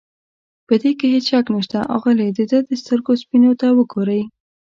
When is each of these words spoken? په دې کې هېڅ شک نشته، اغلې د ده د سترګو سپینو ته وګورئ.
په 0.67 0.73
دې 0.81 0.91
کې 0.99 1.07
هېڅ 1.13 1.25
شک 1.31 1.45
نشته، 1.55 1.79
اغلې 1.95 2.27
د 2.37 2.39
ده 2.51 2.59
د 2.69 2.71
سترګو 2.81 3.11
سپینو 3.21 3.51
ته 3.59 3.67
وګورئ. 3.77 4.21